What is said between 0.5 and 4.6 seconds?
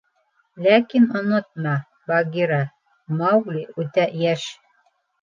Ләкин онотма, Багира: Маугли үтә йәш...